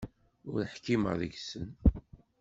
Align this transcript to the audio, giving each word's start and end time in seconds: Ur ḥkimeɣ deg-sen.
Ur 0.51 0.61
ḥkimeɣ 0.73 1.13
deg-sen. 1.21 1.69